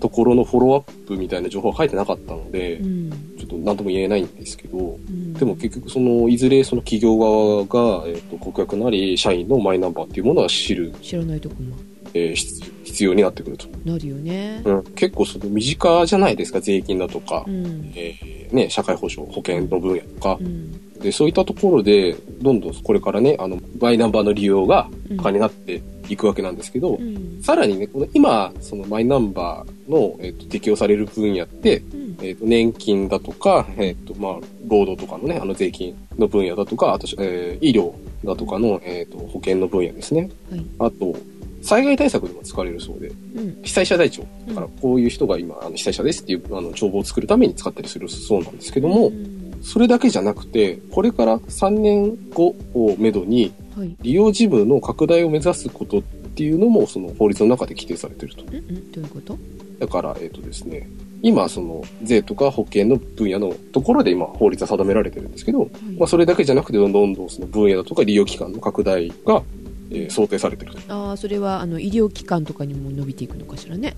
[0.00, 3.10] ところのフォローアップみたいな情報は書いてなかったので、うん。
[3.38, 5.32] ちょっと何とも言えないんですけど、うん。
[5.34, 11.76] でも結局その、いずれその企業側が、えっ、と、顧客なり、社員のマイナンバーっていうものは知る、知らないとこも。
[12.14, 13.68] えー必必要になってくると。
[13.84, 14.62] なるよね。
[14.64, 14.84] うん。
[14.94, 17.92] 結構その身近じゃないですか、税金だとか、うん。
[17.94, 20.38] えーね、社会保障、保険の分野とか。
[20.40, 24.88] う、んで、そういったところで、どんどんこれからね、あの、マイナンバーの利用が
[25.22, 27.40] 可になっていくわけなんですけど、うん。
[27.42, 32.16] さらにね、この今、そのマイナンバーの、えっと適用される分野って、うん。
[32.20, 34.32] えっと年金だとか、えっとまあ、
[34.66, 37.92] 労働とかのね、あの税金の分野だとか、あと、えー医療
[38.24, 40.28] だとかの、えっと保険の分野ですね。
[40.50, 40.66] はい。
[40.78, 41.14] あと、
[41.62, 43.58] 災害対策にも使われるそうで、うん。
[43.62, 44.24] 被災者台帳。
[44.48, 44.54] うん。
[44.54, 58.42] だから、こういう人が今、あの被災者ですっていう、あの、帳簿を作るために使ったりするそうなんですけども、うんそれだけじゃなくて、これから3年後をめどに、はい利用事務の拡大を目指すことっていうのも、その法律の中で規定されていると。
[58.42, 59.38] うんうんどういうこと？
[59.78, 60.88] だから、えっ、とですね、
[61.22, 69.42] 今、その、税とか保険の分野のところで今、法律は定められてるんですけど、まあ、それだけじゃなくて、どんどんどんその分野だとか利用期間の拡大が、
[69.90, 70.80] えー想定されてると。
[70.92, 73.96] ああそれはあの医療機関とかにも伸びていくのかしらね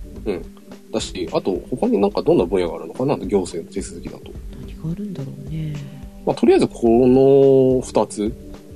[0.93, 3.17] だし、あと、他になんかどんな分野があるのかな？
[3.17, 4.31] 行政の手続きだと。
[4.83, 5.75] 何があるんだろうね。
[6.27, 8.31] まあ、とりあえずこの2つっ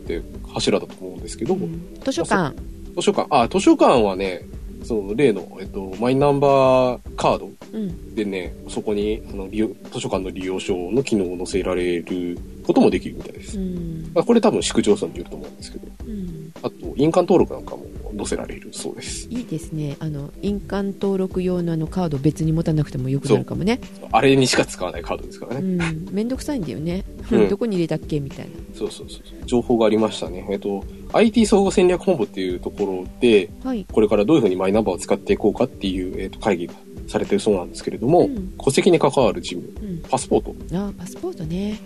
[0.07, 1.57] て柱だと思うんですけど、
[2.05, 2.55] 図書館。
[2.95, 4.43] 図書館、あ、図書館はね、
[4.85, 8.15] その例の、えっと、マイナンバーカードうん。
[8.15, 13.59] でね、そこにあの利用図書館の利用証の機能を載せられることもできるみたいです。
[13.59, 14.11] うん。
[14.15, 16.53] まあ、これ多分市区町村によると思うんですけど、うん。
[16.63, 17.85] あと、印鑑登録なんかも
[18.17, 19.29] 載せられるそうです。
[19.29, 19.97] いいですね。
[20.01, 23.81] あの印鑑登録用のあのカード別に持たなくてもよくなるかもね。
[24.13, 25.61] あれにしか使わないカードですからね。
[25.61, 26.15] うん。
[26.15, 27.49] 面倒くさいんだよね、うん。
[27.51, 28.53] どこに入れたっけみたいな。
[28.75, 29.23] そうそうそう。
[29.47, 30.47] 情報がありましたね。
[30.51, 33.87] えっと、IT 総合戦略本部っていうところで、はい。
[33.91, 36.75] これからどういうふうにマイナンバーを使っていこうかっていう、えっと会議が
[37.07, 38.53] されてるそうなんですけれども、うん。
[38.63, 39.99] 戸籍に関わる事務、うん。
[40.09, 41.79] パスポート、あパスポートね。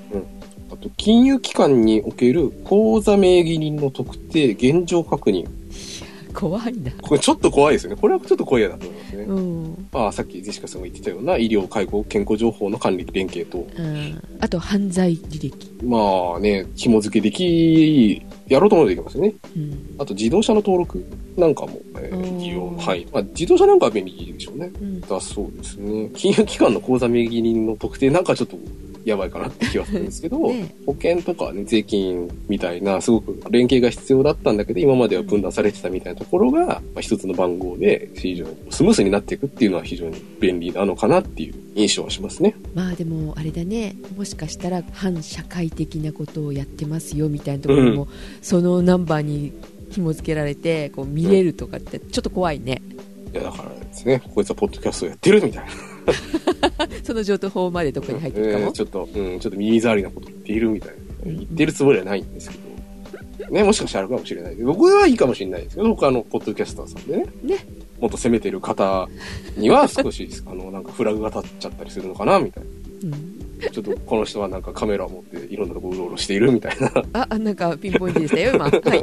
[0.70, 5.48] あと金融機関における口座名義人の特定、現状確認。
[6.38, 7.96] 怖いなこれちょっと怖いですよね。
[8.00, 9.22] これはちょっと怖いやなと思いますね。
[9.24, 19.34] うん、まあ、さっきジェシカさんが言ってたような医療、介護、健康情報の管理連携と、うん、あと犯罪履歴、まあね、紐付けでき、やろうと思えばできますよね。
[19.56, 21.04] うんあと自動車の登録
[21.36, 22.70] なんかも、えおーー利用。
[22.76, 23.04] はい。
[23.12, 24.70] まあ、自動車なんかは便利でしょうね。
[24.80, 26.08] うん、だそうですね。
[26.14, 28.56] 金融機関の口座名義人の特定なんかちょっと
[29.04, 42.54] やばいかなって気はするんですけど、 ね保険とかね、税金みたいな、すごく連携が必要だったんだけど、今までは分断されてたみたいなところが、まあ、一つの番号で非常にスムースになっていくっていうのは非常に便利なのかなっていう印象はしますね。
[42.74, 48.08] まあでもあれだねもしかしたら反社会的なことをやってますよみたいなところも、
[48.42, 49.52] そのナンバーに
[49.90, 52.82] 紐付けられてこう見れるとかってちょっと怖いね、
[53.32, 55.97] いや、だからですね、こいつはポッドキャストをやってるみたいな。
[57.04, 60.94] その情報までどこに入ってるかも、えーちょっと、うん、ちょっと耳障りなこと言っているみたいな。
[60.94, 62.68] うん言ってるつもりはないんですけど。
[63.50, 67.26] ね、もしかしたらあるかもしれない僕はいいかもしれないですけど、他のポッドキャスターさんでね。
[67.42, 67.66] ね
[67.98, 69.08] もっと攻めてる方
[69.56, 72.64] には少し、あの、なんかフラグが立っちゃったりするのかな、みたい
[73.02, 73.16] うん、な。
[73.70, 76.92] ちょっとこの人はなんかカメラを持っていろんなところうろうろしているみたいな。
[77.14, 79.02] ああなんかピンポイントでしたよ今はい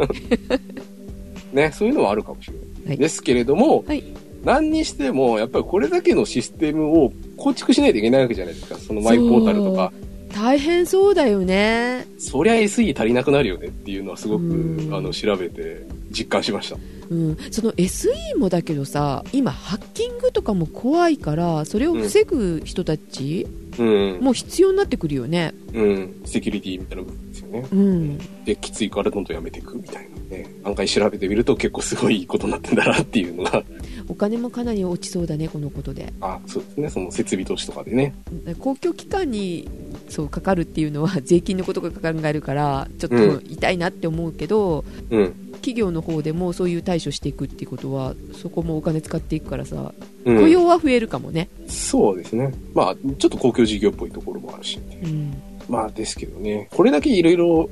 [1.56, 2.88] ね、そういうのはあるかもしれない。
[2.90, 4.04] はいですけれども、はい
[4.46, 8.76] 何にしても、やっぱりこれだけのシステムを構築しないといけないわけじゃないですか。
[8.78, 9.92] そのマイポータルとか。
[10.36, 16.76] 大変そうだよねそりゃ SE 足りなくなるよねっていうのはすごくうんあの調べて実感しました。
[17.10, 24.20] うん、その SE もだけどさ今ハッキングとかも怖いからそれを防ぐ人たちうん。
[24.22, 26.22] も必要になってくるよねうん。
[26.26, 27.68] セキュリティみたいな部分ですよね。
[27.72, 30.50] うんで、きついからどんどんやめていくみたいなね。
[30.64, 33.64] 案外調べてみると結構すごいことになってんだなっていうのが、
[34.08, 36.90] お金もかなり落ちそうだねこのことであ、そうですね。
[36.90, 38.14] その設備投資とかでね。
[38.60, 39.68] 公共機関に
[40.10, 45.34] そうかかるっていうのは 税金のことが考えるからちょっうんと痛いなって思うけど、うん。
[45.56, 52.52] 企業の方でもそういう対処していくっていうことはそこもお金使っていくからさうん、雇用は増えるかもね、そうですね。
[52.74, 55.34] まあ、ちょっと公共事業っぽいところもあるし、うん
[55.70, 57.70] まあですけどね、これだけいろいろ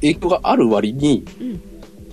[0.00, 1.60] 影響がある割に、うん、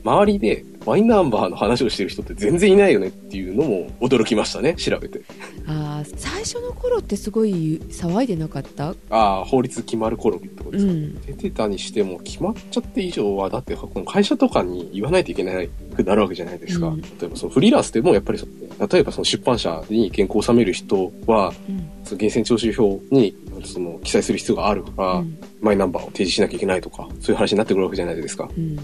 [0.03, 5.21] 周りでマイナンバーの話をしてる人って全然いないよねっていうのも驚きましたね、調べて。
[5.67, 17.01] あー最初の頃ってすごい騒いでなかった、ああ、法律決まる頃ってことですか、うん、出てたにしても決まっちゃって以上はだってこの会社とかに言わないといけないくなるわけじゃないですか、うん。
[17.01, 25.37] 例えばそのフリーランスでもやっぱり例えばその出版社に原稿を収める人はうんその源泉徴収票にその記載する必要があるから、うん。
[25.59, 28.47] マイナンバーを提示しなきゃいけないとかそういう話になってくるわけじゃないですか。
[28.55, 28.77] うん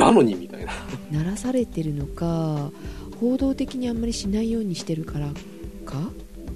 [0.00, 0.72] なのにみたいな。
[1.10, 2.70] 鳴らされてるのか
[3.20, 5.28] 報道的にあんまりしないようにしてるから
[5.84, 6.10] か？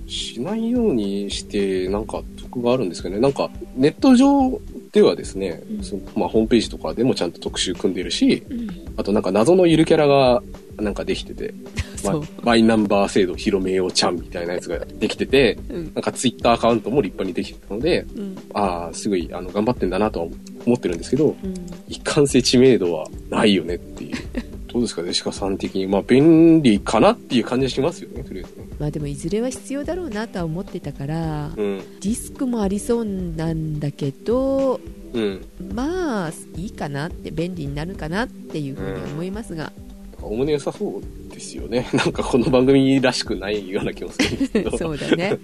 [0.06, 3.20] しないようにしてなんか得があるんですけどね。
[3.20, 4.60] なんかネット上
[4.94, 5.82] ではですね、うん。
[5.82, 8.68] そのまあ、ホームページとかでもちゃんと特集組んでるしうん。
[8.96, 10.40] あとなんか謎のゆるキャラが
[10.76, 11.52] なんかできてて、
[12.04, 15.84] まマイナンバー制度広めようちゃんみたいなやつができてて、うん。
[15.94, 18.36] なんかツイッターアカウントも立派にできてたので、うん。
[18.54, 20.26] ああ、すごいあの頑張ってんだなとは
[20.64, 21.54] 思ってるんですけど、うん。
[21.88, 24.14] 一貫性知名度はないよねっていう。
[24.74, 25.86] どうですかね、鹿さん的に。
[25.86, 28.66] まあ便利かなっていう感じはしますよね、とりあえずね。
[28.80, 31.80] まあでもいずれは必要だろうなとは思ってたからうん。
[32.00, 34.80] リスクもありそうなんだけど
[35.12, 35.44] うん。
[35.72, 39.72] まあいいかなって便利になるかなっていうふうに思いますが、
[40.20, 41.02] おおむね良さそう
[41.34, 41.88] ですよね。
[41.92, 44.76] なんかこの番組らしくないような気もするんですけど。
[44.78, 45.38] そうだね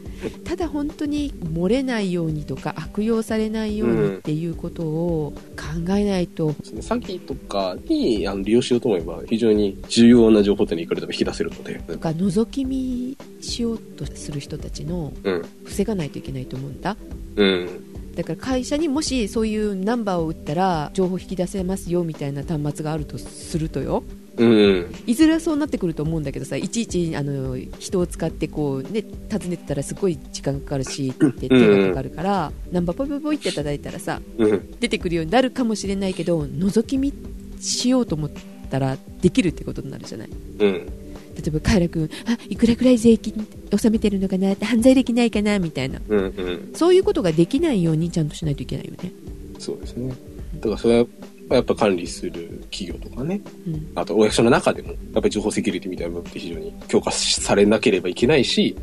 [0.45, 11.81] ただ本当に漏れないようにとか悪用されないようにっていうことを考えないと、ですね詐欺とかにあの利用しようと思えば非常に重要な情報点にいくらでも引き出せるので。
[11.87, 15.43] とか覗き見しようとする人たちのうん。
[15.65, 16.97] 防がないといけないと思うんだ
[17.37, 17.69] うん。
[18.15, 24.03] だから会社にもしそういうナンバーを打ったら情報引き出せますよみたいな端末があるとするとよ
[24.37, 24.95] うん。
[25.07, 34.71] いずれはそうなってくると思うんだけどさいちいちあの人を使ってこう、ね、訪ねてたらすごい時間かかるしって手がかかるから、ナンバーポイポイポイって叩いたらさうん。
[34.81, 37.13] 出てくるようになるかもしれないけど覗き見
[37.61, 38.31] しようと思っ
[38.71, 40.29] たらできるってことになるじゃない？
[40.59, 40.87] うん。
[41.37, 44.53] 例えばカエラ君あいくらくらい税金納めてるのかな？
[44.53, 45.59] って犯罪できないかな？
[45.59, 46.19] みたいなうん。
[46.19, 46.71] うん。
[46.75, 49.13] そうそういうことができないようにちゃんとしないといけないよね、
[49.61, 50.13] そうですね。
[50.57, 51.07] だからそれは、
[51.57, 58.77] やっぱ管理する企業とかね、うんあとお役所の中でも、やっぱり情報セキュリティみたいな部分って非常に強化されなければいけないし、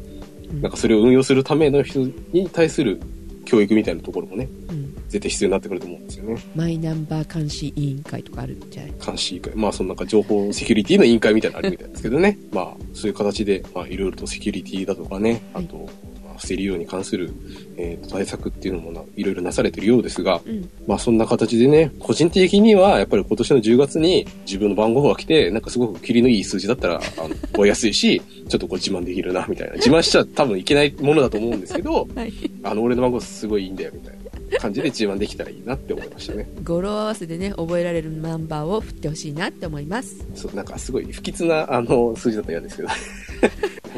[0.51, 1.99] うんなんかそれを運用するための人
[2.31, 3.01] に対する
[3.43, 6.37] 教育みたいなところもね、うん絶対必要になってくると思うんですよね。
[6.53, 9.53] マイナンバー監視委員会とかあるんじゃない監視委員会。
[9.55, 12.37] まあそのなんか情報セキュリティの委員会みたいなのあるみたいですけどね。
[12.51, 15.89] まあそういう形で、まあいろいろとセキュリティだとかね、あと、まあ
[16.37, 17.31] 不正利用に関する、
[17.77, 29.75] えーと対策っていうのもないろいろなされてるようですが、うんまあそんな形でね、個人的にはやっぱり今年の10月に自分の番号が来て、なんかすごくキリのいい数字だったら、あの、覚えやすいし、 ちょっとこう自慢できるな、みたいな。
[29.77, 34.15] 自慢しちゃ多分いけないものだと思うんですけど、 はいあの、俺の番号すごいいいんだよ、みたい
[34.51, 36.49] な感じで自慢できたらいいなって思いましたね。
[36.63, 42.97] 語呂合わせでね覚えられるナンバーを振ってほしいなって思いますそう、なんかすごい不吉な、あの、数字だったら嫌ですけど、なん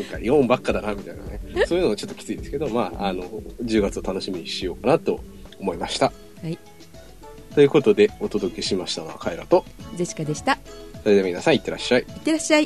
[0.05, 1.28] か4ばっかだな、みたいなね。
[1.67, 3.23] そういうのはちょっときついですけど、まあ、あの、
[3.63, 5.19] 10月を楽しみにしようかなと
[5.59, 6.11] 思いました。
[6.41, 6.57] はい。
[7.55, 10.53] ということで、お届けしましたのはカエラと、ジェシカでした。
[10.53, 10.59] い
[11.03, 12.01] それでは皆さんいってらっしゃい。
[12.01, 12.65] ってらっしゃい。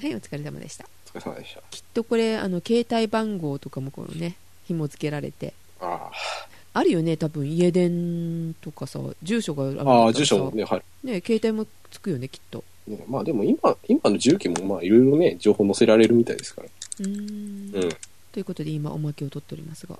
[0.00, 0.84] はいお疲れ様でした。
[1.14, 1.62] お疲れ様でした。
[1.70, 5.54] きっとこれあの携帯番号とかもこのね紐付けられて。
[5.80, 6.51] ああ
[6.82, 11.06] るよね多分家電とかさ住所があるあ、ああ、住所もね、はい。
[11.06, 16.68] ね携帯もつくよねきっとねまあでも今、今の重機もまあいろいろね、情報載せられるみたいですから。
[17.00, 17.88] うーんうん。
[18.32, 19.98] ということで今おまけを取っておりますが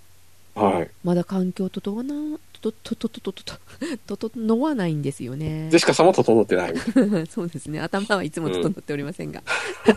[0.55, 0.91] はい。
[1.05, 2.15] まだ環境整わな
[2.63, 6.75] ととととととと整わないんですよねジェシカさんも整ってない。
[7.29, 9.43] そうですね頭はいつも整っておりませんが、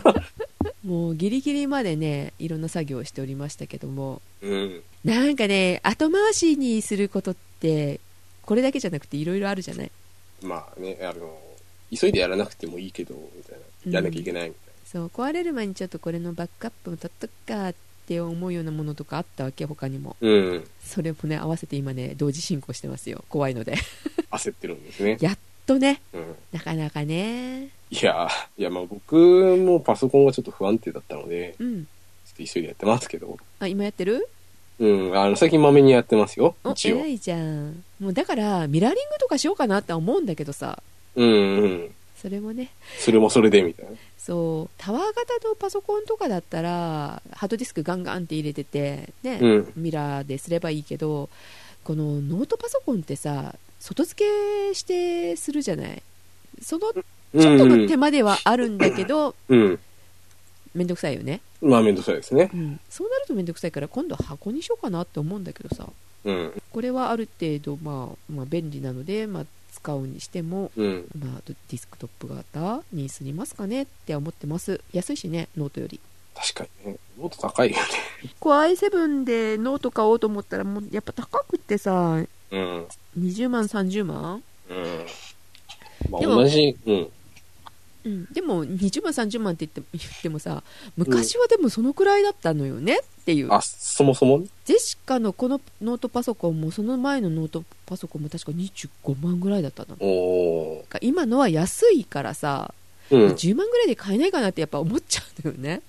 [0.86, 4.82] もうギリギリまでねいろんな作業をしておりましたけどもうん。
[5.04, 8.00] なんかね後回しにすることって
[8.42, 9.90] これだけじゃなくていろいろあるじゃない？
[10.42, 11.36] まあね、あの、
[11.98, 13.92] 急いでやらなくてもいいけど、みたいな。
[13.92, 17.74] やらなきゃいけないみたいそう壊れる前にちょっとこれのバックアップも取っとくかっ
[18.06, 20.28] て思うようなものとかあったわけ他にもな。
[20.28, 20.68] うん。
[20.84, 23.74] それもね合わせて今ね同時進行してますよ怖いので
[24.30, 25.16] 焦ってるんですね。
[25.22, 26.34] やっとねうん。
[26.52, 34.28] なかなかねいやー、いやまあ僕もパソコンがちょっと不安定だったので、うんちょっと急いでやってますけど、あ今やってる？
[34.78, 37.06] うん、あの、最近まめにやってますよ、お一応偉。
[37.06, 40.82] いじゃんもうだからミラーリングとかしようかなって思うんだけどさ
[41.14, 41.94] うん、うん。
[42.16, 43.92] それもねそれもそれで、みたいな。
[44.18, 49.72] そうタワー型のパソコンとかだったらハードディスクガンガンって入れてて、ねうん。
[49.76, 51.30] ミラーですればいいけど
[51.84, 56.02] このノートパソコンってさ外付けしてするじゃない？
[56.60, 56.92] その
[57.32, 59.78] ちょっうんとの手間ではあるんだけど、うん。
[60.74, 62.50] めんどくさいよね、まあ、めんどくさいですね。
[62.52, 65.88] うん、そうなるとめんどくさいから今度は箱にしようかなって思うんだけどさ
[66.24, 66.62] うん。
[66.70, 71.06] これはある程度、まあ、まあ便利なので、まあ、使うにしても、うん。
[71.18, 76.00] まあ、ディスクトップ型にすりますかねって思ってます安いしねノートより
[76.34, 76.98] 確かにね。
[77.16, 77.82] もっと高いよね。
[78.38, 82.86] こう i7 でノート買おうと思ったらもうやっぱ高くってさうん。
[83.18, 85.06] 20万30万、うん。
[86.10, 87.08] まあ、でも同じ、うん。
[88.04, 90.62] うん、でも20万30万って言って言ってもさ
[90.96, 94.38] 昔はでもそのくらいだったのよねっていう、あ、そもそも？
[94.38, 94.46] ね。
[94.64, 100.98] ジェシカのこのノートパソコンもその前のノートパソコンも確か25万ぐらいだったのおー。
[101.00, 102.72] 今のは安いからさ
[103.10, 103.26] うん。
[103.32, 105.82] 10万ぐらいで買えないかなってやっぱ思っちゃうんだよね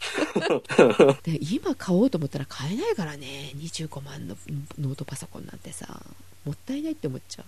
[1.23, 4.35] で今買おうと思ったら買えないからね25万の
[4.79, 6.01] ノートパソコンなんてさ
[6.47, 7.45] もったいないって思っちゃう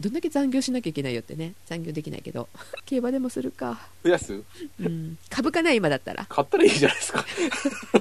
[0.00, 2.48] どんだけ残業しなきゃいけないよってね残業できないけど
[2.86, 4.10] 競馬でもするか、に。
[4.10, 4.42] 増やす？
[4.80, 7.24] うん、株かな今だったら買ったらいいじゃないですか。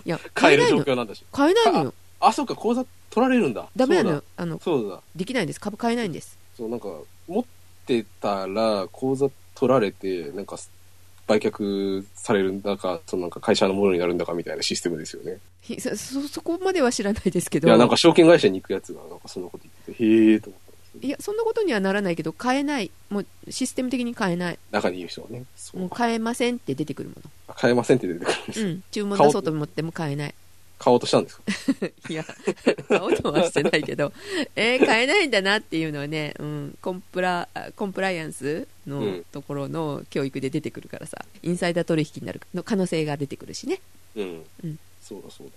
[0.06, 1.24] いや 買える状況なんだし。
[1.32, 3.68] 買えないのよあ、そうか、口座取られるんだ。
[3.76, 4.64] ダメなのあのだ。
[4.64, 5.02] そうだ。
[5.16, 6.88] できないんです株買えないんですそう、なんか、
[7.28, 7.46] 持っ
[7.86, 10.58] てたら、口座取られて、なんか、
[11.28, 15.40] 売却されるんだか、そのなんか会社のものになるんだかみたいなシステムですよね。
[15.68, 17.68] ひそそそこまでは知らないですけど。
[17.68, 22.90] いや、なんか証券会社に行くやつが、なんかそんなこと言ってて、へえーと思ったんですけいやそんなことにはならないけど買えない。
[23.10, 24.56] もうシステム的に買えない。
[24.56, 27.16] ど、中にいる人はね、そうもう買えませんって出てくるも
[27.56, 28.84] 買えませんって出てくるんですうん。
[28.92, 30.34] 注文出そうと思っても買えない。
[30.80, 31.44] 買おうとしたんですか？
[32.08, 32.24] いや
[32.88, 34.14] 買おうとはしてないけど。
[34.56, 43.80] えー買えないんだなっていうのはね、うん、コンプラあコンプライアンスうのんところの教育で出てくるからさインサイダー取引になるの可能性が出てくるしね。
[44.16, 44.44] うん。
[44.64, 45.48] うんそうだそう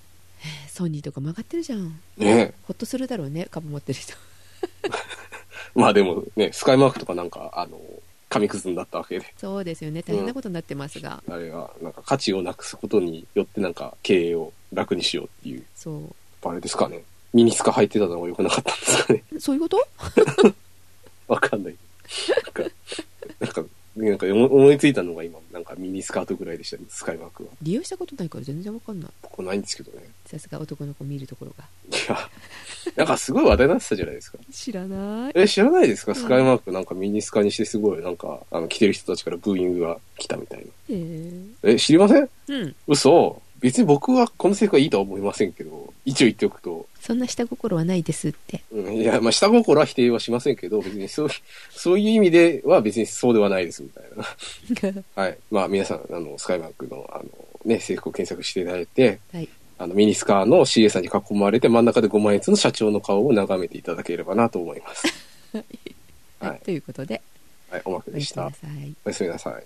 [0.69, 2.01] ソニーとか曲がってるじゃん。
[2.19, 2.25] だ。
[2.25, 2.55] ね。
[2.63, 4.15] ほっとするだろうね株持ってる人。
[5.75, 7.79] まあでもね、スカイマークとかなんか、あの、
[8.29, 16.15] 紙くずになったわけで、そうですよね大変なことになってますが、あれが、なんか価値をなくすことによってなんか経営を楽にしようっていう、そう。
[16.49, 17.03] あれですかね。
[17.33, 19.25] ミニスカ履いてたのが良くなかったんですかね。
[19.39, 19.87] そういうこと？
[21.29, 21.77] わかんない。
[22.45, 22.63] なんか、
[23.41, 23.65] なんか、
[23.97, 25.39] なんか思思いついたのが今、
[25.81, 27.51] ミニスカートぐらいでしたね、スカイマークは。
[27.63, 29.11] 利用したことないから全然わかんない。
[29.23, 30.05] 僕ないんですけどね。
[30.27, 31.65] さすが男の子見るところが。
[31.89, 32.31] いや、
[32.97, 34.39] なんかすごい話題になってたじゃないですか。
[34.53, 35.33] 知らない。
[35.35, 36.13] え、知らないですか？
[36.13, 36.19] うん。
[36.19, 40.65] スカイマークなんかミニスカにしてすごい、なんか、あの、着てる人たちからブーイングが来たみたいな。
[40.65, 42.29] へええ、知りません？
[42.49, 42.77] うん。
[42.87, 51.29] 嘘別に僕はこの制服はいいとは思いませんけど、一応言っておくと、そんな下心はないですってうん、いや、まあ、下心は否定はしませんけど、別にそう、
[51.71, 54.05] そういう意味では別にそうではないですみたい
[54.85, 55.03] な。
[55.23, 55.39] はい。
[55.51, 57.25] まあ、皆さん、あの、スカイマークの、あの、
[57.65, 59.49] ね、制服を検索していただいて、はい
[59.79, 65.07] あの、ミニスカーの CA さんに囲まれて、真ん中で5万円の社長の顔を眺めていただければなと思います。
[65.57, 67.23] はい、はいということで
[67.71, 68.81] はい、おまけおやでしたすみな。
[68.81, 69.65] さいおやすみなさい。